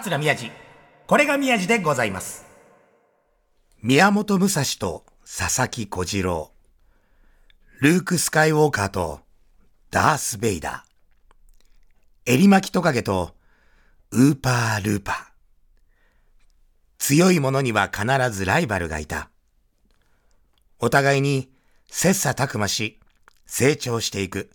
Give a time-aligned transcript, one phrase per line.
[0.00, 0.50] 桂宮治。
[1.06, 2.44] これが宮治でございます。
[3.82, 6.52] 宮本武蔵と佐々木小次郎。
[7.80, 9.20] ルーク・スカイウォーカーと
[9.90, 12.32] ダース・ベイダー。
[12.32, 13.36] エリマキトカゲと
[14.10, 15.16] ウーパー・ルーパー。
[16.98, 19.30] 強い者には必ずライバルがいた。
[20.78, 21.50] お互いに
[21.88, 23.00] 切磋琢磨し、
[23.46, 24.50] 成長していく。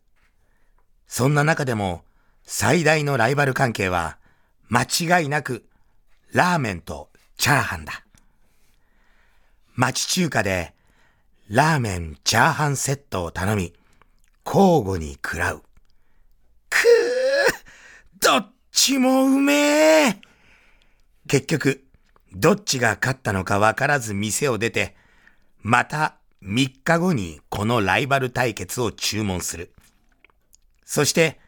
[1.07, 2.03] そんな中でも
[2.43, 4.19] 最大のライバル関係は
[4.73, 5.65] 間違いなく
[6.31, 8.05] ラーメンとチャーハンだ。
[9.75, 10.73] 町中華で
[11.49, 13.73] ラーメンチャーハンセットを頼み、
[14.45, 15.63] 交互に食らう。
[16.69, 20.21] くーどっちもうめえ
[21.27, 21.83] 結局、
[22.31, 24.95] どっちが勝ったのかわからず店を出て、
[25.59, 29.73] また3日後にこのライバル対決を注文する。
[30.85, 31.41] そして、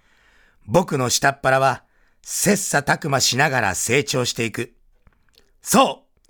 [0.65, 1.82] 僕の下っ腹は
[2.25, 4.73] 切磋琢磨しながら成長していく。
[5.61, 6.21] そう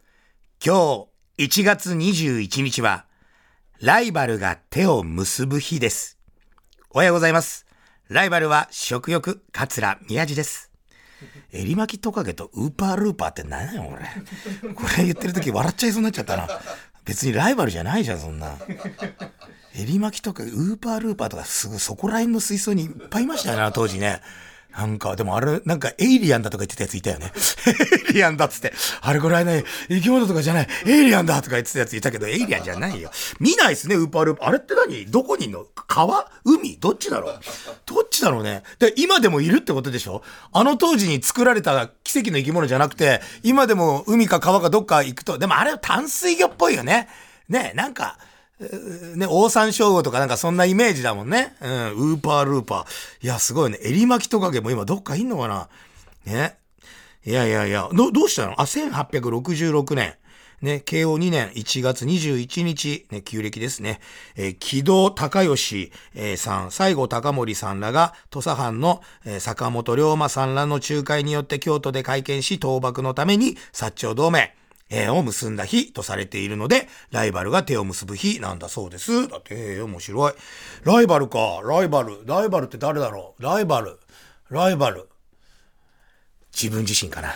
[0.65, 3.05] 今日1月21日は、
[3.79, 6.17] ライバルが手を結ぶ日です。
[6.89, 7.67] おはようございます。
[8.09, 10.71] ライバルは食欲、桂宮治です。
[11.51, 14.73] エリマキトカゲとウーパールーパーって何や俺。
[14.73, 16.47] これ言ってる時笑っちゃいそうになっちゃったな。
[17.05, 18.57] 別にライバルじゃないじゃん、そんな。
[19.75, 24.21] エリマキとかウーパールーパーとかすぐそこら辺の水槽にいっぱいいましたよね、当時ね。
[24.75, 27.31] なんか、でもあれ、なんかエイリアンだとか言ってたやついたよね。
[28.07, 28.73] エイリアンだっつって。
[29.01, 33.11] あれぐらいね、生き物とかじゃない、エイリアンだとか言ってたやついたけど、エイリアンじゃないよ。
[33.39, 34.47] 見ないっすね、ウーパールーパー。
[34.49, 35.05] あれって何？
[35.05, 35.65] どこにいんの？
[35.87, 36.27] 川？
[36.43, 36.77] 海？
[36.77, 37.39] どっちだろう？
[37.85, 38.63] どっちだろうね？
[38.79, 40.23] で、今でもいるってことでしょ？
[40.51, 47.07] あの当時に作られた奇跡の生き物じゃなくて、今でも海か川かどっか行くと、でもあれは淡水魚っぽいよね。
[47.47, 48.17] ね、なんか、
[49.15, 51.55] ね、オオサンショウウオとかなんかそんなイメージだもんね。
[51.61, 53.25] うん、ウーパールーパー。
[53.25, 53.79] いや、すごいね。
[53.81, 55.67] エリマキトカゲも今どっかいんのかな？
[56.25, 56.57] ね。
[57.25, 58.53] いやいやいや、ど、どうしたの？
[58.61, 60.15] あ、1866年。
[60.61, 63.99] ね、慶応2年1月21日、ね、旧暦ですね。
[64.37, 74.55] えー、木戸孝義、えー、さん、西郷隆盛さんらが、土佐藩の、えー、坂本龍馬さんらの仲介によって京都で会見し、倒幕のために薩長同盟、
[74.89, 79.27] えー、を結んだ日とされているので、ライバルが手を結ぶ日なんだそうです。
[79.27, 80.33] だって、えー、面白い。
[80.83, 82.25] ライバルか、ライバル。
[82.25, 83.43] ライバルって誰だろう？
[83.43, 83.99] ライバル。
[84.49, 85.09] ライバル。
[86.53, 87.33] 自分自身かな。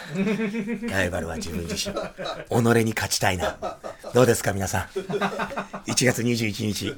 [0.91, 1.95] ライバルは自分自身。
[1.95, 1.95] 己
[2.85, 3.57] に勝ちたいな。
[4.13, 4.83] どうですか、皆さん
[5.89, 6.93] ？1月21日。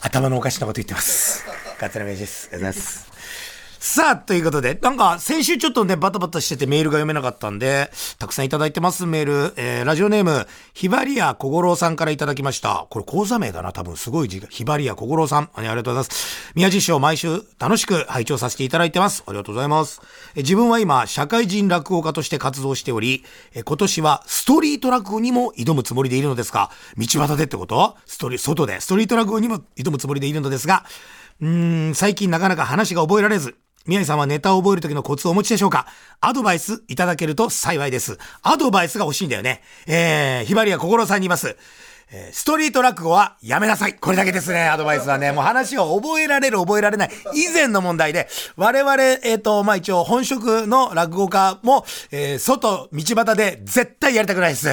[0.00, 1.44] 頭のおかしなこと言ってます。
[1.78, 2.48] 桂宮治です。
[2.52, 3.15] ありがとうございます。
[3.78, 9.54] さあ、ということで、なんか、先週ちょっとね、バタバタしててメールが読めなかったんで、たくさんいただいてます、メール。
[9.56, 12.86] えー、ラジオネーム、ひばりやこごろうさんからいただきました。
[12.90, 14.48] これ、講座名だな、多分、すごい字が。
[14.48, 15.50] ひばりやこごろうさん。
[15.54, 16.52] ありがとうございます。
[16.54, 19.22] 宮地師匠、毎週楽しく拝聴させていただいてます。
[19.26, 20.00] ありがとうございます。
[20.34, 27.96] え自分は今、社会人落語家として活動しており、え今年はストリート落語にも挑むつもりでいるのですが、道端でってこと？
[28.06, 30.84] ストリ、外で、ストリート落語にも挑むつもりでいるのですが、
[31.40, 33.56] うーん、最近なかなか話が覚えられず、
[33.86, 35.86] 宮城さんはネタを覚えるときのコツをお持ちでしょうか？
[36.20, 38.18] アドバイスいただけると幸いです。
[38.42, 39.62] アドバイスが欲しいんだよね。
[39.86, 41.56] えー、ひばりは心さんにいます。
[42.12, 43.94] えー、ストリート落語はやめなさい。
[43.94, 45.32] これだけですね、アドバイスはね。
[45.32, 47.10] もう話を覚えられる、覚えられない。
[47.34, 54.68] 以前の問題で、我々、えっ、ー、と、まあ、一応、本職の落語家も、えー、外、道端で絶対やりたくないです。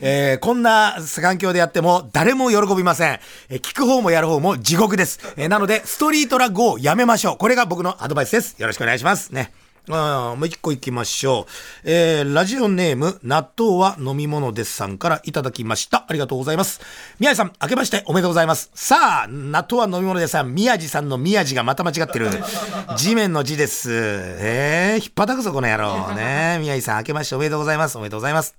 [0.00, 3.18] えー、こんな環境でやっても、誰も喜びません。
[3.48, 5.18] えー、聞く方もやる方も地獄です。
[5.36, 7.36] えー、なので、ストリート落語をやめましょう。
[7.36, 8.54] これが僕のアドバイスです。
[8.58, 9.30] よろしくお願いします。
[9.30, 9.65] ね。
[9.88, 11.52] あもう一個行きましょう。
[11.84, 16.04] えー、ラジオネーム、納豆は飲み物ですさんからいただきました。
[16.08, 16.80] ありがとうございます。
[17.20, 18.70] 宮治さん、明けましておめでとうございます。
[18.74, 22.30] さあ、納豆は飲み物ですさん、宮治さんの宮治がまた間違ってる。
[22.98, 23.90] 地面の字です。
[23.92, 26.14] えー、引っ叩くぞ、この野郎。
[26.14, 27.96] ね宮治さん、明けましておめでとうございます。
[27.96, 28.56] おめでとうございます。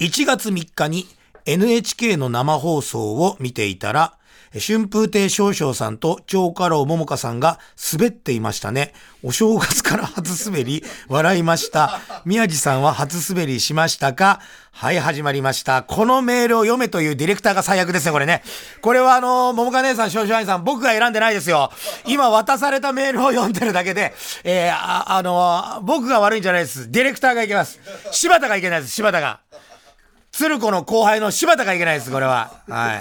[0.00, 1.06] 1月3日に
[1.44, 4.17] NHK の生放送を見ていたら、
[4.52, 7.58] 春風亭少々さんと長家老桃花さんが
[7.92, 8.92] 滑っていましたね。
[9.22, 12.00] お正月から初滑り、笑いました。
[12.24, 14.40] 宮治さんは初滑りしましたか？
[14.70, 15.82] はい、始まりました。
[15.82, 18.42] このメールを読めというディレクターが最悪ですね、これね。
[18.80, 21.72] これはあの、桃花姉さん、少々愛さん、僕が選んでないですよ。
[22.06, 24.14] 今渡されたメールを読んでるだけで、
[24.44, 26.90] えー、あ、あの、僕が悪いんじゃないです。
[26.92, 27.80] ディレクターがいけます。
[28.12, 29.40] 柴田がいけないです、柴田が。
[30.30, 32.52] 鶴子の後輩の柴田がいけないです、これは。
[32.68, 32.98] はい。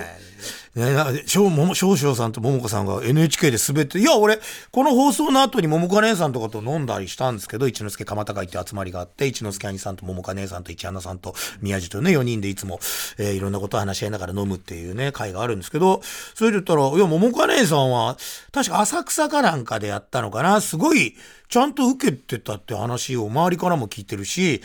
[0.75, 4.39] ね、少々さんと桃子さんが NHK で滑って、いや、俺、
[4.71, 12.79] この放送の後に桃子姉さんとかと飲んだりしたんですけど、一之輔蒲田会って集まりがあって、一之輔兄さんと桃子姉さんと一花さんと宮地とね、4人でいつも、
[13.17, 16.01] えー、いろんなことを話し合いながら飲むっていうね、会があるんですけど、
[16.35, 18.17] それで言ったら、いや、桃子姉さんは、
[18.51, 21.15] 確か浅草かなんかでやったのかな、すごい
[21.49, 24.61] ちゃんと受けてたって話を周りからも聞いてるし、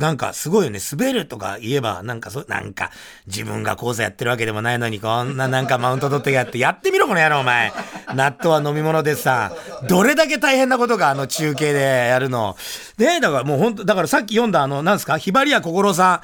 [0.00, 2.90] なんかすごいよね、滑るとか言えば、なんかそう、なんか、
[3.26, 7.72] 自分が講座やってるわけでもないのに、こんななんかマウント取ってやって、やってみろ、この野郎、お前。
[8.14, 9.52] 納豆は飲み物でさ、
[9.88, 12.56] どれだけ大変なことが、あの中継でやるの。
[12.96, 16.22] で、だからもう本当だからさっき読んだあの、なんですか、ひばりや心さ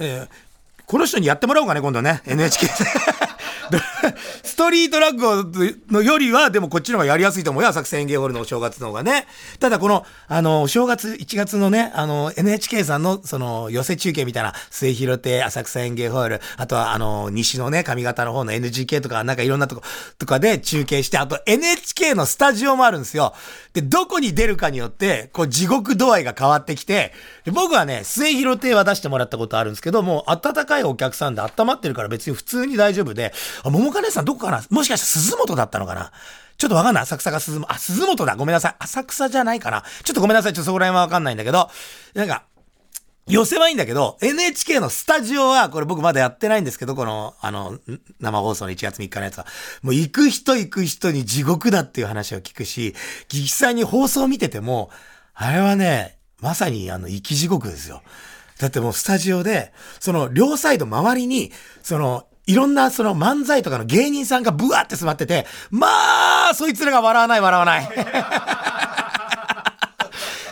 [0.00, 0.28] ん、えー、
[0.86, 2.72] この人にやってもらおうかね、今度ね、NHK で。
[4.42, 5.44] ストリート落語
[5.90, 7.68] のよりは、でもこっちの方がやりやすいと思うよ。
[7.70, 9.26] 浅草園芸ホールのお正月の方がね。
[9.60, 19.82] ただこの、あの、お正月、1月のね、あの、NHK さんの、その、寄せ中継みたいな、末広亭、浅草園芸ホール、あとは、あの、西のね、上方の方の NGK とか、なんかいろんなとこ、
[20.18, 23.34] とかで中継して、あと NHK のスタジオもあるんですよ。
[23.72, 27.12] で、どこに出るかによって、こう、地獄度合いが変わってきて、
[27.52, 33.32] 僕はね、末広亭は出してもらったことあるんですけど、もう、温かいお客さんで温まってるから別に普通に大丈夫で、
[33.64, 34.62] あ、桃金さんどこかな？
[34.70, 36.12] もしかして鈴本だったのかな？
[36.58, 37.02] ちょっとわかんない。
[37.02, 38.36] 浅草が鈴本、あ、鈴本だ。
[38.36, 38.76] ごめんなさい。
[38.78, 39.84] 浅草じゃないかな？
[40.04, 40.52] ちょっとごめんなさい。
[40.52, 41.68] ちょっとそこら辺はわかんないんだけど、
[42.14, 42.44] なんか、
[43.28, 47.76] 寄せはいいんだけど、NHK のスタジオは、これ僕まだやってないんですけど、この、あの、
[48.20, 49.46] 生放送の1月3日のやつは。
[49.82, 52.94] もう行く人行く人に地獄だっていう話を聞くし、
[53.28, 54.90] 実際に放送を見てても、
[55.34, 58.02] あれはね、まさにあの、生き地獄ですよ。
[58.60, 61.50] だってもうスタジオで、その両サイド周りに、
[61.82, 65.88] そのいろんなその漫才とかの芸人さんがブワーって座ってて、ま
[66.50, 67.88] あ、そいつらが笑わない笑わない。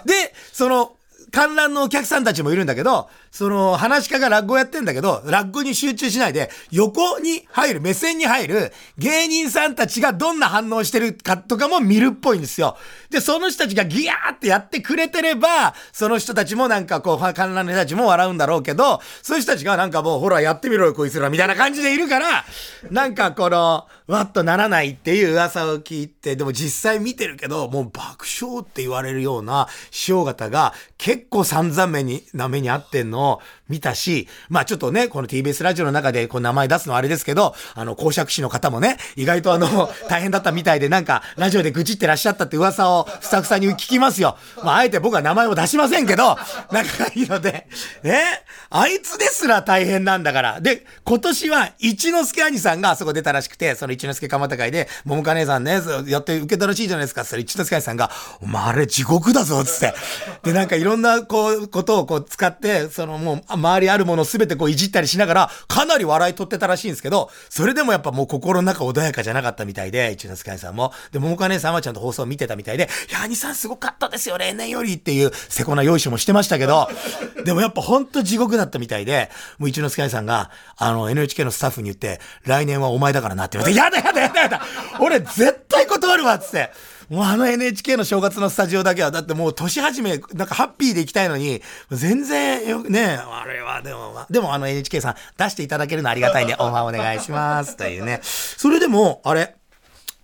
[0.04, 0.96] で、その、
[1.34, 12.76] 観覧のお客さんたちもいるんだけど、その、話し家が落語やってんだけど、落語に集中しないで、横に入る、目線に入る、芸人さんたちがどんな反応してるかとかも見るっぽいんですよ。
[13.10, 22.44] で、その人たちがギヤーってやってくれてれば、その人たちもなんかこう、観覧の人たちも笑うんだろうけど、そういう人たちがなんかもう、ほら、やってみろよ、こいつら、みたいな感じでいるから、
[22.92, 44.36] なんかこの、わっとならないっていう噂を聞いて、でも実際見てるけど、もう爆笑って言われるような師匠方が結結構散々目に、な目にあってんのを見たし、まあちょっとね、この TBS ラジオの中でこう名前出すのはあれですけど、あの、公爵士の方もね、意外とあの、 大変だったみたいでなんか、ラジオで愚痴ってらっしゃったって噂をスタッフさんに聞きますよ。
[44.62, 46.36] まああえて僕は名前を出しませんけど、
[46.70, 47.66] 仲がいいので、
[48.02, 50.60] ね、あいつですら大変なんだから。
[50.60, 57.24] で、今年は一之輔兄さんがあそこ出たらしくて、その一之輔蒲田会で、桃花姉さんね、やって受けたらしいじゃないですか。
[57.24, 58.10] それ一之輔兄さんが、
[58.42, 59.94] お前あれ地獄だぞ、つって。
[60.42, 70.92] で、なんかいろんなこう、ことをこう使って、そのもう、周りあるものを全てこういじったりしながら、かなり笑い取ってたらしいんですけど、それでもやっぱもう心の中穏やかじゃなかったみたいで、一之輔兄さんも。
[71.12, 76.88] で、桃花姉さんはちゃんと放送見てたみたいで、いや、兄さんすごかったですよ、例年よりっていう、せこな用意書もしてましたけど、
[77.44, 84.62] でもやっぱほんと地獄だったみたいで、もう一之輔兄さんが、あの、NHK のスタッフに言って、来年はお前だからなって言われて、やだやだやだやだ
[85.00, 86.70] 俺絶対断るわっつって。
[87.08, 97.76] もうあの NHK の正月のスタジオだけは、だってもう年始め、なんかハッピーで行きたいのに、全然よ、ね、あれはでも、でもあの NHK さん出していただけるのありがたいんで、オファーお願いします。
[97.76, 98.20] というね。
[98.22, 99.56] それでも、あれ、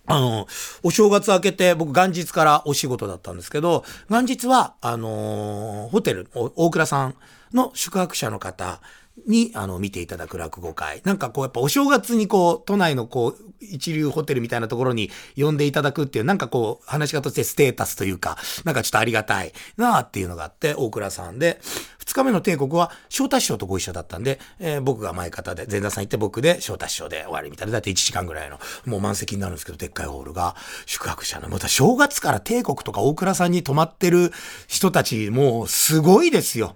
[0.07, 0.47] あの、
[0.83, 7.15] お正月明けて、僕元日からお仕事だったんですけど、元日は、あのー、ホテル、大倉さん
[7.53, 8.81] の宿泊者の方、
[9.27, 11.01] に、あの、見ていただく落語会。
[11.03, 21.59] なんかこう、やっぱお正月にこう、都内のこう、一流ホテルみたいなところに呼んでいただくっていう、なんかこう、話し方としてステータスというか、なんかちょっとありがたいなあっていうのがあって、大倉さんで、
[21.99, 27.73] 二日目の帝国は、翔太師匠とご一緒だったんで、えー、僕が前方で、前座さん行って僕で翔太師匠で終わりみたいな。
[27.73, 34.31] だって1時間ぐらいの、もう満席になるんですけど、でっかいホールが、宿泊者の、また正月から帝国とか大倉さんに泊まってる
[34.67, 36.75] 人たち、もうすごいですよ。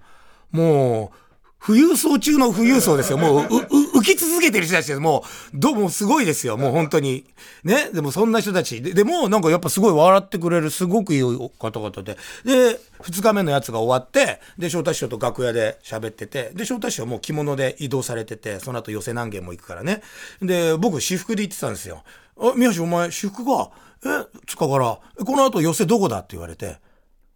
[0.56, 1.18] もう、
[1.66, 3.18] 富裕層中の富裕層ですよ。
[3.18, 3.48] もう、う、
[3.98, 5.00] 浮き続けてる人たちです。
[5.00, 6.58] もう、どうもすごいですよ。
[6.58, 7.26] もう本当に。
[7.64, 7.90] ね？
[7.92, 8.84] でもそんな人たち。
[8.84, 12.18] ででも、なんかやっぱすごい笑ってくれる、すごくいい方々で。
[12.46, 20.04] で、二日目のやつが終わって、で、翔太師匠と楽屋で喋ってて、で、翔太師匠もう着物で移動されてて、その後寄せ何軒も行くからね。
[20.44, 22.04] で、僕、私服で行ってたんですよ。
[22.40, 23.72] あ、宮下お前、私服が、
[24.06, 26.20] え、つかから、この後寄せどこだ？
[26.20, 26.78] って言われて、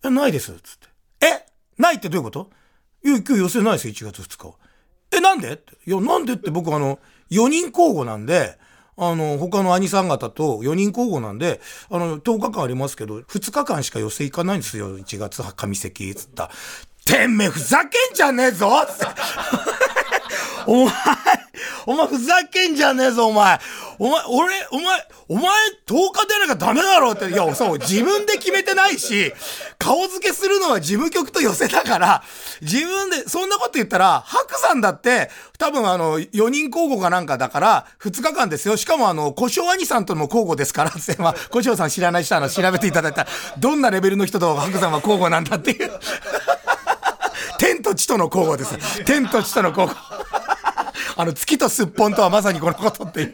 [0.03, 0.51] え、ないです。
[0.51, 1.25] つって。
[1.25, 1.45] え？
[1.81, 2.51] ないってどういうこと？
[3.03, 4.53] いや、今日寄せないですよ、1月2日は。
[5.11, 5.53] え、なんで？
[5.53, 5.73] って。
[5.85, 6.99] いや、なんでって僕あの、
[7.31, 8.57] 4人交互なんで、
[8.97, 16.51] あの、他の兄さん方と4人交互なんで、あの、10日間ありますけど、2日間しか寄せ行かないんですよ、1月上席、つった。
[17.05, 18.69] てめえふざけんじゃねえぞ。
[20.67, 20.93] お前、
[21.85, 23.59] お前ふざけんじゃねえぞ、お前。
[23.97, 25.43] お前、俺、お前、お前、
[25.87, 27.29] 10日出なきゃダメだろって。
[27.29, 29.33] いや、そう、自分で決めてないし、
[29.77, 32.23] 顔付けするのは事務局と寄せだから、
[32.61, 38.77] 自分で、そんなこと言ったら、白さんだって、多分あの、4人交互かなんかだから、2日間ですよ。
[38.77, 45.91] しかもあの、小正兄さんとも交互ですから、まあ、小正さん知らない人は、調べていただいたら、どんなレベルの人と白さんは交互なんだっていう。
[47.59, 49.03] 天と地との交互です。
[49.03, 50.18] 天と地との交互。
[51.19, 53.33] あの、月とすっぽんとはまさにこのことっていう。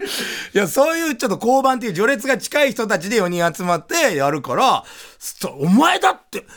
[0.56, 4.84] いや、そういうちょっと交番っていう序列が近い人たちで4人集まってやるから、
[5.60, 6.48] お前だって、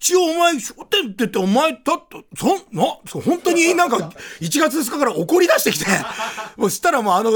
[0.00, 3.96] 一応お前、商店って言ってお前だって、そん、な、そ本当になんか、
[4.40, 5.86] 1月2日から怒り出してきて、
[6.58, 7.30] そしたらもうあの、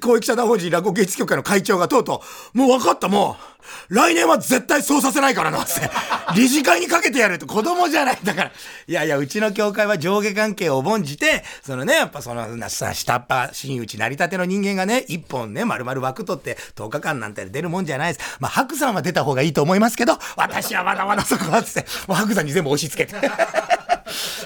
[0.00, 2.22] 公益社団法人落語芸術協会の会長がとうと
[2.54, 5.72] う、もう分かった、もう、来年は絶対そうさせないからな、って。
[6.34, 8.52] 理事会にかけてやるって子供じゃないんだから。
[8.86, 18.36] いやいや、うちの協会は上下関係を重んじて、そのね、やっぱその、さ、下っ端、真打ち成り立ての人間がね、一本ね、丸々枠取って10日間なんて出るもんじゃないです。
[18.40, 23.30] まあ、白さんは出た方がいいと思いますけど、私はまだまだそこは、つって、もう白さんに全部押し付けて。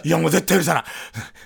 [0.04, 0.84] いや、もう絶対許さない。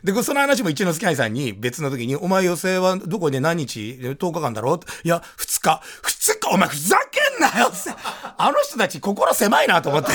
[0.05, 5.81] で、その話も一之輔兄さんに別の時に、お前予選はどこで何日 ?10 日間だろいや、2日。
[6.03, 7.71] 2日お前ふざけんなよ
[8.37, 10.11] あの人たち心狭いなと思って。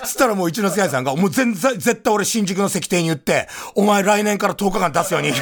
[0.00, 5.32] そしたらもう一之輔兄さんが、もう全然、絶対俺新宿の石庭に言って、お前来年から10日間出すように。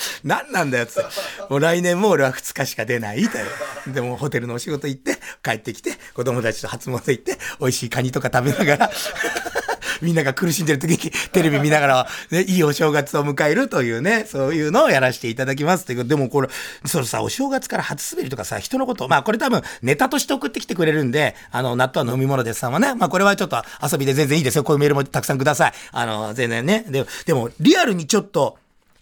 [0.24, 1.08] 何なんだよ、つって。
[1.48, 3.38] もう来年も俺は2日しか出ないと。
[3.90, 8.90] でもホテルのお仕事行って、帰ってきて、子供たちと初詣行って、美味しいカニとか食べながら
[10.02, 10.98] みんなが苦しんでる時に
[11.30, 16.04] テレビ見ながら、ね、いいお正月を迎えるというね、そういうのをやらせていただきますっていう。
[16.04, 16.48] でもこれ、
[16.84, 24.64] そのさ、お正月から初滑りとかさ、人のこと、まあこれ多分ネタとして送ってきてくれるんで、あの、納豆は飲み物ですさんはね、まあこれはちょっと遊びで全然いいですよ。
[24.64, 25.72] こういうメールもたくさんください。
[25.92, 26.84] あの、全然ね。
[26.88, 28.58] ででも、リアルにちょっと、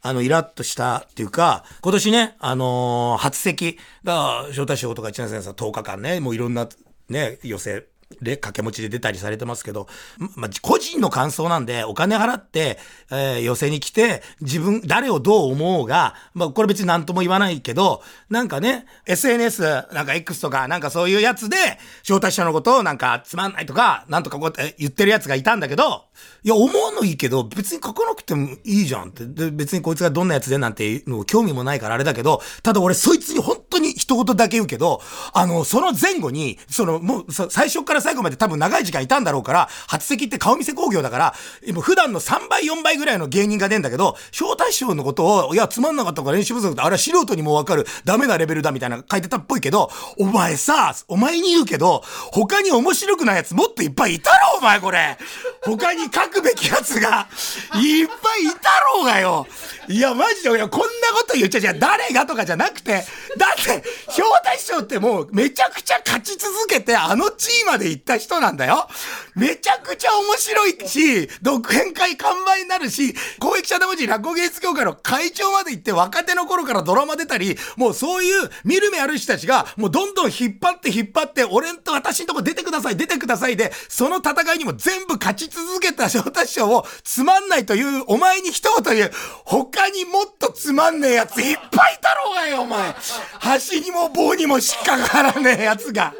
[0.06, 6.68] あの、イラッとしたっていうか、今年ね、あのー、初席が、招待賞とか一年生さん10日間ね、もういろんな、
[7.08, 7.86] ね、寄せ
[8.22, 9.88] で、掛け持ちで出たりされてますけど、
[10.36, 12.78] まあ、個人の感想なんで、お金払って、
[13.10, 21.56] えー、寄せに来て、自分、誰をどう思うが、まあ、これ別に何とも言わないけど、なんかね、SNS、なんか X とか、なんかそういうやつで、
[22.02, 26.04] 招待者のことをなんかつまんないとか、なんとかこう言ってるやつがいたんだけど、
[26.42, 29.24] いや、思うのいいけど、別に書かなくてもいいじゃんって。
[29.26, 33.63] で別にこいつがどんなやつでなんていうの興味もないからあれだけど、ただ俺そいつに本当に
[34.04, 35.00] 一言だけ言うけど、
[35.32, 41.34] あの、その前後に、その、もう、最初から最後まで多分長い時間いたんだろうから、初席って顔見せ工業だから、
[41.66, 46.84] 今普段の3倍4倍ぐらいの芸人が出んだけど、招待賞のことを、いや、つまんなかったから練習不足だ。
[46.84, 55.16] あれは素人にもわかる、ダメなレベルだみたいな書いてたっぽいけど、お前さ、お前に言うけど、他に面白くないやつもっといっぱいいたろ、お前これ。
[55.62, 57.28] 他に書くべきやつが、
[57.76, 59.46] いっぱいいたろうがよ。
[59.88, 60.78] いや、マジで、こんなこ
[61.26, 63.04] と言っちゃじゃ誰がとかじゃなくて、
[63.36, 68.88] だって、招待賞ってもうめちゃくちゃ勝ち続けて、あの地位まで行った人なんだよ。
[69.34, 89.12] めちゃくちゃ面白いし、独演会完売になるし、公益社団法人落語芸術協会の会長まで行って若手の頃からドラマ出たり、もうそういう見る目ある人たちが、もうどんどん引っ張って引っ張って、俺と私のとこ出てください、出てくださいで、その戦いにも全部勝ち続けた招待賞をつまんないという、お前に一言言う、
[89.44, 92.94] 他にもっとつまんねえやついっぱいいたろうがよ、お前。
[92.94, 96.12] 橋にも棒にも引っかからねえやつが。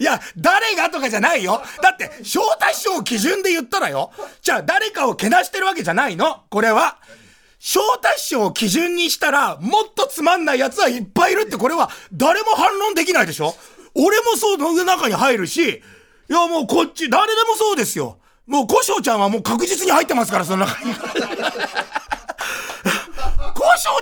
[0.00, 1.60] いや、誰がとかじゃないよ。
[1.82, 4.12] だって、招待賞を基準で言ったらよ。
[4.42, 6.44] じゃあ、誰かをけなしてるわけじゃないの？
[6.48, 6.98] これは。
[7.58, 13.54] 招待賞を基準にしたら、もっとつまんない奴はいっぱいいるって、これは、誰も反論できないでしょ？
[13.94, 15.82] 俺もそうの中に入るし、
[16.28, 18.18] いや、もうこっち、誰でもそうですよ。
[18.46, 20.94] もう、古生ちゃんはもう確実に入ってますから、その中に。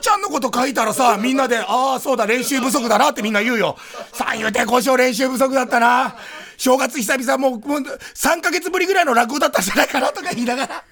[0.00, 3.76] ちゃんのこと書いたらさ、みんなで、ああ、そうだ、練習不足だなってみんな言うよ。
[4.12, 6.16] さあ言うて、故障練習不足だったな。
[6.56, 10.84] 正月久々もう、もう3ヶ月ぶりぐらいの落語だったんじゃないかなとか言いながら。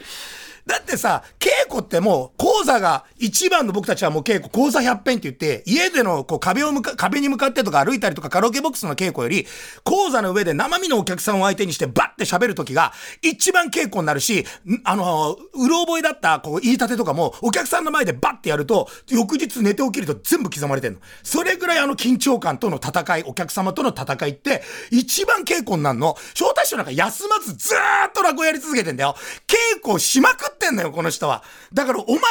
[0.66, 9.46] だってさ、稽古ってもう、講座が、一番の僕たちはもう稽古、講座100編って言って、家でのこう壁を向か、壁に向かってとか歩いたりとかカラオケボックスの稽古より、
[9.82, 12.92] 講座の上で生身のお客さんを相手にしてバッて喋る時が、
[13.22, 14.46] 一番稽古になるし、
[14.84, 21.00] あの、うろ覚えだった、こう、言い立てとかも、お客さんの前でバッてやると、翌日寝て起きると全部刻まれてんの。
[21.24, 26.16] それぐらいあの緊張感との戦い、お客様との戦いって、一番稽古になるの。
[26.34, 29.16] 招待所なんか休まずずーっと落語やり続けてんだよ。
[29.48, 31.42] 稽古しまくってんだよ、この人は。
[31.72, 32.22] だからお前の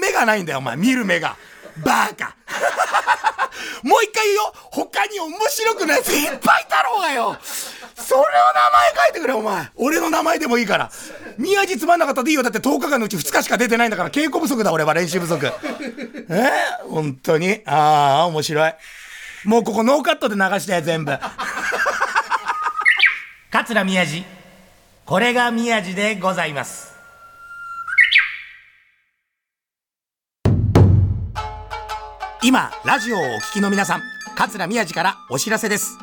[0.00, 0.76] 目がないんだよ、お前。
[0.76, 1.36] 見る目が。
[1.84, 2.34] バーカ。
[3.82, 7.36] もう一回言うよ他に面白くないやついっぱいいたろうがよ
[7.94, 8.32] それを名前
[9.06, 9.70] 書いてくれ、お前。
[9.76, 10.90] 俺の名前でもいいから。
[11.36, 12.42] 宮地つまんなかったでいいよ。
[12.42, 15.46] だって10日間のうち2日しか出てないんだから、稽古不足だ、俺は、練習不足。
[15.46, 15.50] え？
[15.50, 17.62] ー、本当に？
[17.66, 18.74] ああ、面白い。
[19.44, 21.18] もうここノーカットで流したよ、全部。
[23.50, 24.24] 桂宮治。
[25.04, 26.97] これが宮治でございます。
[32.40, 34.02] 今、ラジオをお聞きの皆さん、
[34.36, 35.98] 桂宮治からお知らせです。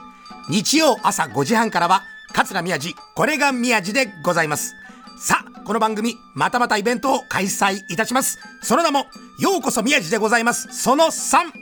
[0.50, 4.76] 日曜朝5時半からは、桂宮治、これが宮治でございます。
[5.18, 8.38] さあ、この番組、またまたイベントを開催いたします。
[8.62, 9.06] その名も、
[9.40, 10.68] ようこそ宮治でございます。
[10.74, 11.54] その3、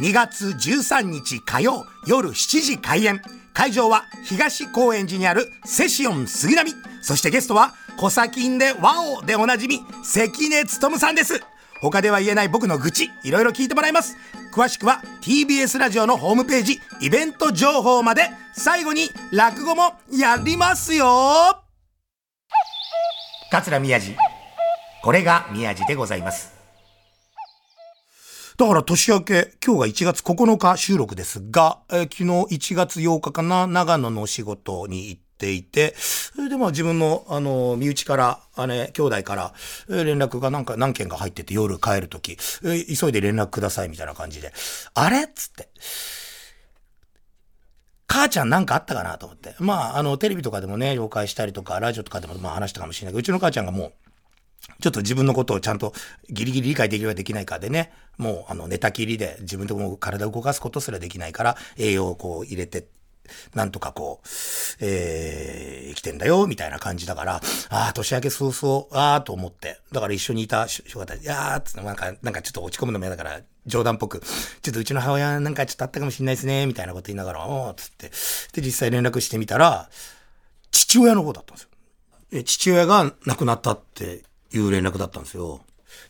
[0.00, 3.22] 2月13日火曜夜7時開演。
[3.54, 6.74] 会場は東高円寺にあるセシオン杉並。
[7.00, 11.42] そしてゲストは、コサキンでワオでおなじみ、関根勤さんです。
[11.80, 14.16] 他では言えない僕の愚痴、いろいろ聞いてもらいます。
[14.52, 21.62] 詳しくは TBS ラジオのホームページ、イベント情報まで、最後に落語もやりますよ
[23.50, 24.16] 桂宮治。
[25.02, 26.58] これが宮治でございます。
[28.56, 39.54] だから年明け、今日が1月9日収録ですが、えー、昨日1月8日かな、長野のお仕事に行って、ていて、それでまあ自分の、あの、身内から、姉、兄弟から、
[39.88, 44.52] 連絡がなんか何件か入ってて夜帰るとき、急いで連絡くださいみたいな感じで、
[44.94, 45.22] あれ？
[45.22, 45.68] っつって。
[48.06, 49.54] 母ちゃんなんかあったかなと思って。
[49.58, 53.92] まあ、あの、テレビとかでもね、了解したりとか、ラジオとかでもまあ話したかもしれないけど、うちの母ちゃんがもう、
[54.80, 55.92] ちょっと自分のことをちゃんと
[56.28, 62.86] ギリギリ理解できるかできないかでね、もうあの寝たきりで自分でも体を動かすことすらできないから栄養をこう入れて
[63.54, 64.28] なんとかこう、
[64.80, 69.80] えー、生きてんだよ、みたいな感じだから、ああ、年明け早々、ああ、と思って。
[69.92, 74.20] だから一緒にいた人方、いやー、つって、なんか、なんかちょっと落ち込むのも嫌だから、冗談っぽく、
[74.62, 78.10] ちょっとうちの母親なんかちょっとあったかもしんないですね、みたいなこと言いながら、おー、つって。
[78.60, 79.88] で、実際連絡してみたら、
[80.70, 81.68] 父親の方だったんですよ。
[82.30, 85.60] で、父親が亡くなったっていう連絡だったんですよ。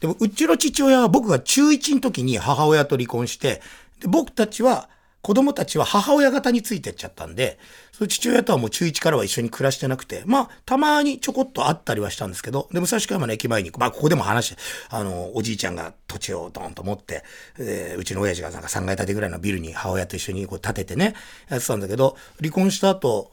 [0.00, 3.62] でも、うちの父親は僕が中1の時に母親と離婚して、
[4.00, 4.88] で僕たちは
[5.22, 7.58] 子供たちは母親方についてっちゃったんで、
[7.92, 14.60] その父親とはもう中1からは一緒に暮らしてなくて、まあ、たまにちょこっと会ったりはしたんですけど、で、武蔵小山の駅前に、まあ、ここでも話して、
[14.90, 17.24] あの、おじいちゃんが土地をドーンと持って、
[17.58, 21.14] えー、うちの親父がなんか3階建てぐらいのビルに母親と一緒にこう建ててね、
[21.48, 23.32] やってたんだけど、離婚した後、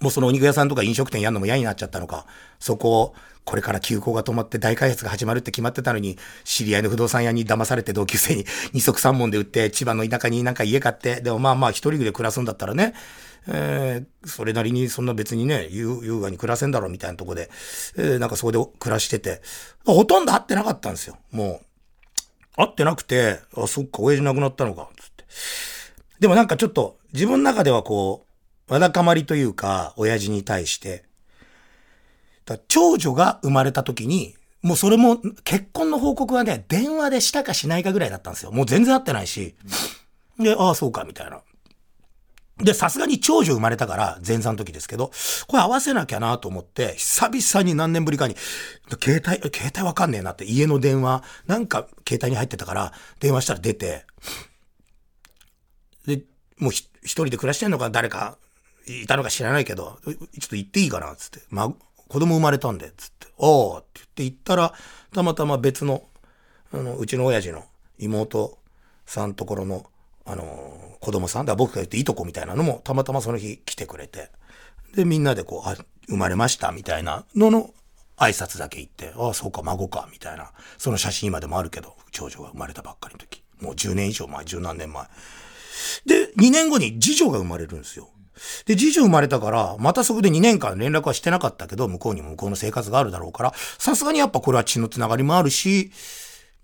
[0.00, 2.26] もうそのお肉屋さんとか飲食店やるのも嫌になっちゃったのか、
[2.58, 12.94] そこを、これから休校が止まって大開発が始まるって決まってたのに、知り合いの不動産屋に騙されて同級生に二足三門で売って、千葉の田舎になんか家買って、でもまあまあ一人で暮らすんだったらね、
[13.46, 17.50] えー、それなりにそんな別にね、優雅に暮らせんだろうみたいなとこで、
[17.96, 19.42] えー、なんかそこで暮らしてて、
[19.84, 21.66] ほとんど会ってなかったんですよ、もう。
[22.56, 25.24] 会ってなくて、あ、そっか、親父亡くなったのか、つって。
[26.20, 28.23] でもなんかちょっと、自分の中ではこう、
[28.68, 31.04] わだかまりというか、親父に対して、
[32.46, 38.52] だ長女が生まれた時に、もうそれも結婚の報告はね、電話でしたかしないかぐらいだったんですよ。
[38.52, 39.54] もう全然会ってないし。
[40.38, 41.42] で、ああ、そうか、みたいな。
[42.58, 45.10] で、さすがに長女生まれたから、前座の時ですけど、
[45.48, 48.36] これ合わせなきゃなと思って、久々に何年ぶりかに、
[49.02, 54.06] 携帯、携帯わかんねえなって、家の電話、なんか携帯に入ってたから、電話したら出て、
[56.06, 56.22] で、
[56.58, 58.38] もう一人で暮らしてんのか誰か
[58.86, 61.72] いたのか知らないけど、ちょっと行っていいかなつって、ま、
[62.08, 64.74] 子供生まれたんで、つって、おーって言って行ったら、
[65.12, 66.04] たまたま別の、
[66.72, 67.64] あの、うちの親父の
[67.98, 68.58] 妹
[69.06, 69.86] さんところの、
[70.26, 74.30] あの、子供さん、だ僕が言っていとこみたいなのも、たまたまその日来てくれて、
[74.94, 77.70] で、みんなでこう、あ、生まれましたみたいなのの
[78.16, 80.52] 挨拶だけ言って、ああ、そうか、孫か、みたいな。
[80.78, 83.42] その写真今でもあるけど、長女が生まれたばっかりの時。
[83.60, 85.04] もう10年以上前、十何年前。
[86.06, 88.08] で、2年後に次女が生まれるんですよ。
[88.66, 95.90] で、次女生まれたから、またそこで2年間連絡はしてなかったけど、向こうにも向こうの生活があるだろうから、さすがにやっぱこれは血のつながりもあるし、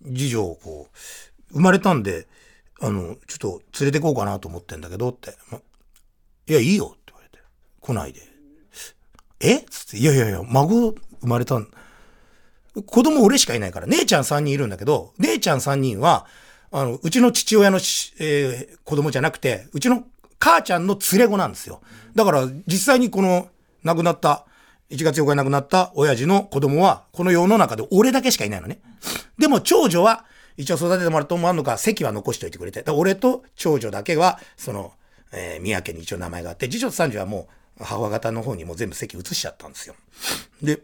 [0.05, 0.97] 次女をこう、
[1.53, 2.27] 生まれたんで、
[2.81, 5.35] あの、ちょっと連れてこうかなと思ってんだけどって。
[5.51, 5.59] ま、
[6.47, 7.39] いや、いいよって言われて。
[7.81, 8.21] 来ないで。
[9.41, 9.61] え？
[9.71, 11.69] つって、いやいやいや、孫生まれたん。
[12.87, 16.27] 子供俺しかいないから、姉ちゃん3人いるんだけど、姉ちゃん3人は、
[16.71, 20.05] あの、うちの父親の、えー、子供じゃなくて、うちの
[20.41, 21.81] 母ちゃんの連れ子なんですよ。
[22.17, 23.49] だから実際にこの
[23.85, 24.47] 亡くなった、
[24.91, 28.81] 1月8日に亡くなった親父の子供は、この世の中で俺だけしかいないのね。
[29.39, 30.25] でも長女は、
[30.57, 32.83] 一応育ててもらうと思うのか、席は残しておいてくれて。
[32.91, 34.93] 俺と長女だけは、その、
[35.33, 37.49] えー、宮家に一応名前があって、次女と三女はも
[37.79, 39.95] う、母方の方にもう全部席移しちゃったんですよ。
[40.63, 40.81] で、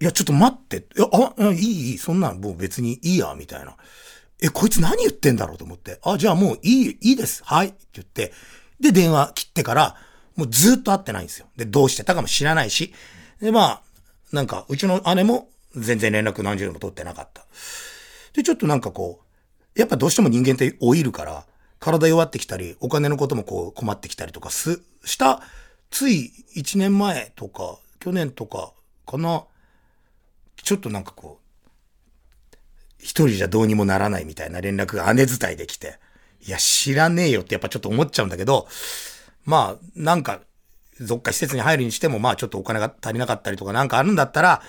[0.00, 0.78] いや、ちょっと待って。
[0.78, 3.76] いや、あ、いい、いい、そんなんもう別にいいや、みたいな。
[4.40, 7.42] え、こいつ何言ってんだろうと思って、あ、じゃあもういい、いいです。
[7.44, 7.68] はい。
[7.68, 8.32] って言って、
[8.80, 9.96] で、電話切ってから、
[10.36, 11.46] もうずっと会ってないんですよ。
[11.56, 12.94] で、どうしてたかも知らないし。
[13.40, 13.82] で、まあ、
[14.32, 17.44] なんか、うちの姉も全然連絡何十年も取ってなかった。
[18.32, 21.44] で、ちょっとなんかこう、やっぱどうしても人間って老いるから、
[21.80, 25.42] 体弱ってきたり、お金のこともこう困ってきたりとかす、した、
[25.90, 28.72] つい1年前とか、去年とか
[29.06, 29.44] かな、
[30.56, 31.47] ちょっとなんかこう、
[32.98, 35.98] 一人じゃどうにもならないみたいな連絡が姉伝いできて、
[36.46, 38.68] いや、知らねえよってやっぱちょっと思っちゃうんだけど、
[39.44, 40.40] まあ、なんか、
[41.00, 44.62] どっか施設に入るにしても、まあちょっとお金が足りなかったりとかなんかあるんだったら、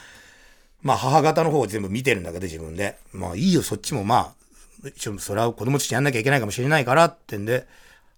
[0.81, 2.97] まあ母方の方を全部見てるんだけど自分で。
[3.13, 4.33] まあいいよ、そっちもま
[4.83, 7.67] あ、一応それは子供たちやんなきゃいけないかもしれないからってんで、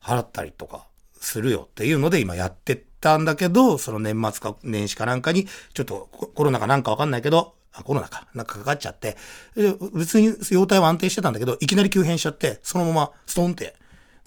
[0.02, 0.86] 払ったりとか
[1.20, 9.18] するよっていうので今やってったんだけど、その年末か年始かなんかに、ちょっとコロナかなんかわかんないけど、コロナか、なんかかかっちゃって、
[9.56, 13.76] で別に容体は安定してたんだけど、いきなり急変しちゃって、そのままストンって、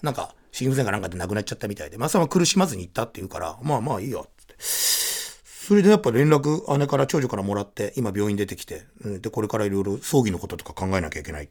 [0.01, 4.55] なんか、心不全かなんかで亡くなっちゃったみたいで、まあその苦しまずに行ったって言うから、まあまあいいよ、って。
[4.57, 11.49] それでやっぱ連絡、姉から長女からもらって、今病院出てきて、うん、で、これからいろいろ葬儀のこととか考えなきゃいけない。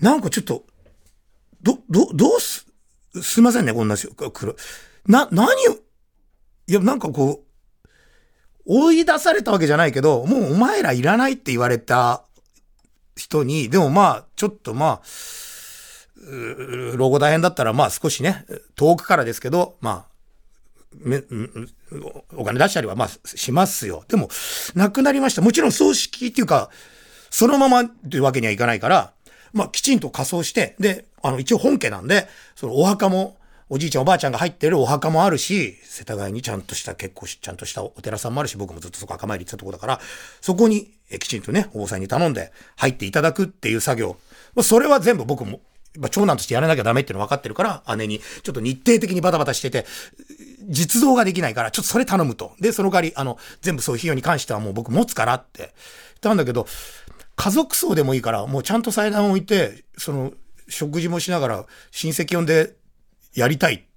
[0.00, 0.64] なんかちょっと、
[1.62, 2.66] ど、ど、どうす、
[3.22, 4.08] すいませんね、こんなし、
[5.06, 5.72] な、何を、
[6.66, 7.47] いや、なんかこう、
[8.68, 12.22] 追い出されたわけじゃないけど、もうお前らいらないって言われた
[13.16, 15.02] 人に、でもまあ、ちょっとまあ、
[16.94, 18.44] 老後大変だったら、まあ少しね、
[18.76, 20.06] 遠くからですけど、まあ、
[20.92, 21.22] め、
[22.36, 24.04] お金出したりはまあしますよ。
[24.06, 24.28] でも、
[24.74, 25.40] 亡くなりました。
[25.40, 26.68] もちろん葬式っていうか、
[27.30, 29.12] そのままというわけにはいかないから、
[29.54, 33.37] まあきちんと仮装して、で、あの一応本家なんで、そのお墓も、
[33.70, 40.00] おじいちゃんおばあちゃんが入ってるお墓もあるし、世田谷にちゃんとした結構ちゃんとしたお寺さんもあるし、僕もずっとそこ墓参り行ってたとこだから、
[40.40, 44.16] そこにえきちんとね、お坊さんに頼んで入っていただくっていう作業。
[44.62, 45.60] それは全部僕も
[45.98, 49.84] まあ、長男としてやらなきゃダメっていうの分かってるから、姉に、ちょっと日程的にバタバタしてて、
[50.68, 52.52] 実動ができないから、ちょっとそれ頼むと。
[52.60, 55.70] で、その代わり、あの、全部そういう費用に関してはもう僕持つからって言っ
[56.20, 56.66] たんだけど、
[57.36, 60.32] 家族葬でもいいから、もうちゃんと祭壇を置いて、その、
[60.68, 62.74] 食事もしながら親戚呼んで
[63.34, 63.88] やりたい。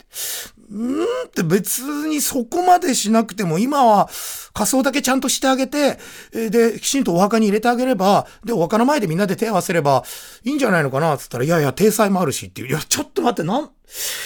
[0.71, 4.09] うんって別にそこまでしなくても、今は
[4.53, 5.99] 仮装だけちゃんとしてあげて、
[6.31, 10.05] で、きちんとお墓に入れてあげれば、で、お墓の前でみんなで手合わせれば
[10.43, 12.67] いいんじゃないのかなつったら、いやいや、体裁もあるしっていう。
[12.69, 13.69] いや、ちょっと待って、なん、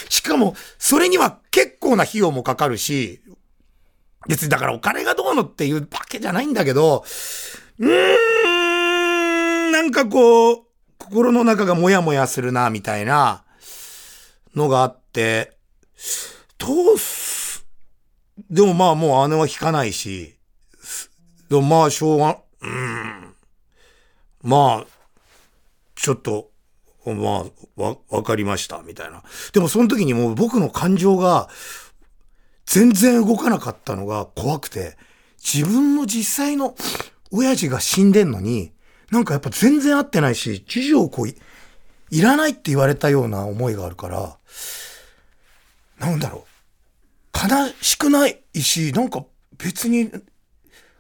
[0.10, 3.22] しかも、それには結構な費用もかかるし、
[4.28, 7.04] 別にだからお金がどうのっていうわけじゃないんだけど、
[7.80, 7.90] うー
[9.70, 10.58] ん、なんかこう、
[11.00, 13.45] 心の中がモヤモヤするな、みたいな
[14.56, 15.58] のがあって、
[16.58, 17.66] どうす、
[18.50, 20.36] でもまあもう姉は引かないし、
[21.50, 23.36] でもまあしょうが、うん。
[24.42, 24.88] まあ、
[25.96, 26.52] ちょっと、
[27.06, 29.24] まあ、わ、わかりました、みたいな。
[29.54, 31.50] でもその時にもう僕の感情が
[32.66, 34.98] 全然動かなかったのが怖くて、
[35.38, 36.76] 自分の実際の
[37.32, 38.72] 親父が死んでんのに、
[39.12, 41.28] なんかやっぱ全然合ってないし、知事をこう
[42.18, 44.38] い、らないって言われたような思いがあるから、
[46.00, 46.56] なんだろう。
[47.38, 49.26] 悲しくないし、なんか
[49.58, 50.12] 別に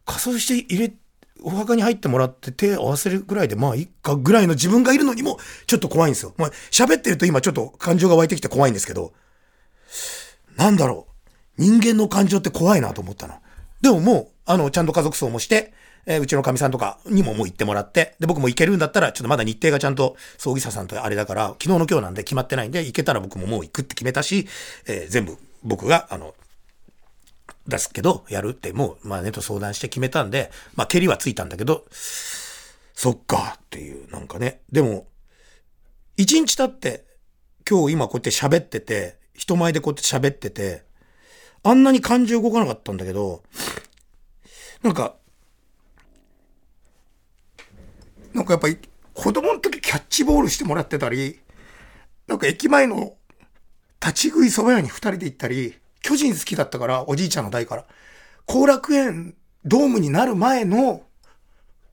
[0.06, 0.94] 仮装して入れ、
[1.42, 6.34] お墓に入ってもらって手合わせるぐらいでまあいいかぐらいの自分がいるのにもちょっと怖いんですよ。
[6.38, 9.14] まあ喋ってると今ちょっと感情が湧いてきて怖いんですけど、
[10.58, 11.12] なんだろう。
[11.58, 13.36] 人間の感情って怖いなと思ったの。
[13.82, 15.74] でももう、あの、ちゃんと家族葬もして、
[16.06, 24.48] えー、うちの神さんとかにももう行ってもらって、で、僕も行けるんだったら、ちょっとまだ日程がちゃんと、葬儀社さんとあれだから、昨日の今日なんで決まってないんで、行けたら僕ももう行くって決めたし、
[24.88, 26.36] えー、全部僕が、あの、
[27.68, 34.62] 出すけど、やるってもう、まあねと相談して決めたんで、まあ、蹴りはついたんだけど、そっかっていう、なんかね。
[34.72, 35.08] でも、
[36.18, 37.06] 一日経って、
[37.68, 40.84] 今日今こうやって喋ってて、人前でこうやって喋ってて、
[41.64, 43.42] あんなに感情動かなかったんだけど、
[44.84, 45.16] なんか、
[48.36, 48.78] なんかやっぱり
[49.14, 51.40] 子供の時キャッチボールしてもらってたり、
[52.28, 53.14] なんか駅前の
[54.02, 57.86] 立ち食い蕎麦屋に二人で行ったり、巨人好きだったから、おじいちゃんの代から。
[58.46, 61.04] 後楽園ドームになる前の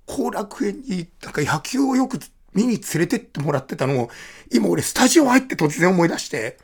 [0.07, 2.18] 後楽園になんか野球をよく
[2.55, 4.11] 見に連れてってもらってたのを、
[4.52, 6.59] 今俺スタジオ入って突然思い出して、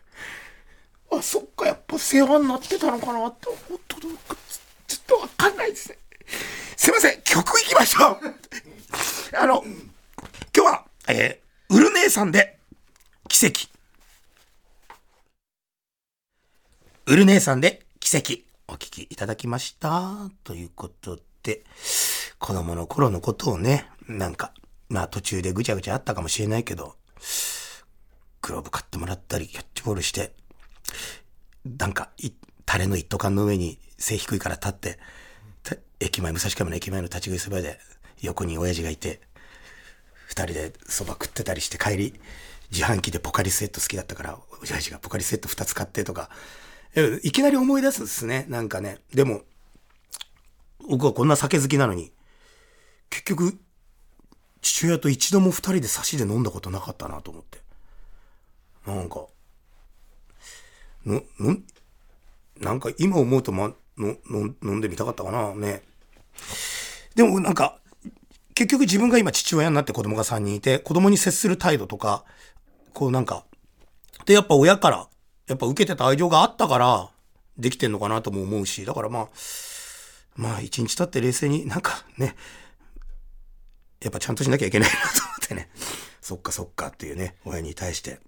[1.13, 3.97] あ、そっか、やっぱ世話になってたのかなって思った。
[3.97, 5.99] ちょっとわかんないですね。
[6.77, 8.68] すいません、曲行きましょう。
[9.35, 9.63] あの、
[10.57, 12.59] 今日は、えー、ウル姉さんで、
[13.29, 13.69] 奇跡。
[17.07, 20.31] ウル姉さんで奇跡お聞きいただきました。
[20.45, 21.63] ということで、
[22.39, 24.55] 子供の頃のことをね、なんか
[24.89, 26.97] まあ途中でぐちゃぐちゃあったかもしれないけど、
[28.41, 30.33] グローブ買ってもらったり、キャッチボールして、
[31.67, 32.11] なんか、
[32.65, 34.99] タレの一斗缶の上に背低いから立って、
[36.01, 37.79] 駅前、武蔵亀の駅前の立ち食いそばで、
[38.21, 39.21] 横に親父がいて、
[40.27, 42.21] 二人で蕎麦食ってたりして帰り、
[42.71, 46.31] 自販機でポカリスエット好きだったから、親父がポカリスエット二つ買ってとか、
[47.23, 48.99] いきなり思い出すんですね、なんかね。
[49.15, 49.43] でも、
[50.89, 52.13] 僕はこんな酒好きなのに、
[53.11, 53.59] 結局、
[54.61, 57.59] 父親と一度も二人で差しで飲んだことなかったなと思って。
[58.87, 59.27] なんか、
[61.07, 61.57] の、の、
[62.61, 65.83] なんか今思うとま、の、の、飲んでみたかったかな、ね。
[67.15, 67.79] でもなんか、
[68.59, 72.25] 結局自分が今父親になって子供が3人いて、子供に接する態度とか、
[72.93, 73.45] こうなんか、
[74.27, 75.07] で、やっぱ親から、
[75.47, 77.09] やっぱ受けてた愛情があったから、
[77.57, 79.29] できてんのかなとも思うし、だからまあ、
[80.35, 82.35] まあ一日経って冷静になんかね、
[84.03, 85.71] やっぱちゃんとしなきゃいけないなと思ってね、
[86.21, 88.19] そっかそっかっていうね、親に対して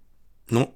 [0.49, 0.73] の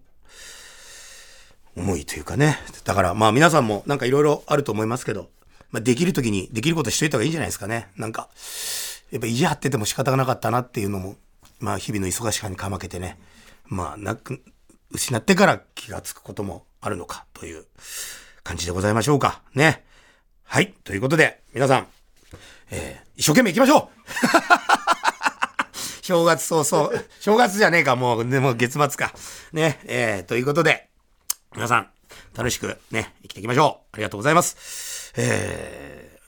[1.77, 2.59] 思いというかね。
[2.83, 5.31] だからまあ皆さんもなんかいろいろあると思いますけど、
[5.71, 7.87] まあできる時にできることしといた方がいいんじゃないですかね。
[7.97, 8.29] なんか、
[9.11, 11.17] やっぱ意地張ってても仕方がなかったなっていうのも、
[11.61, 13.19] まあ日々の忙しさにかまけてね、
[13.67, 14.43] まあなく、
[14.90, 17.67] 失ってから気がつくこともあるのかという
[18.43, 19.43] 感じでございましょうか。
[19.55, 19.85] ね。
[20.45, 20.75] はい。
[20.85, 21.87] ということで、皆さん、
[22.71, 23.95] えー、一生懸命行きましょう
[26.03, 29.14] 正月早々、正月じゃねえか、もう、でも月末か。
[29.53, 30.90] ね、えー、ということで、
[31.55, 31.90] 皆さん、
[32.37, 33.95] 楽しくね、生きていきましょう。
[33.95, 35.12] ありがとうございます。
[35.17, 36.19] え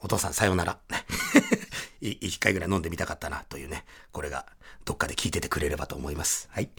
[0.00, 0.78] ー、お父さんさようなら。
[2.00, 4.46] 一回ぐらい飲んでみたかったなというね、これが
[4.84, 6.48] どっかで聞いててくれればと思います。
[6.50, 6.70] はい。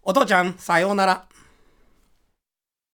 [0.03, 1.38] お父ちゃん、さようなら。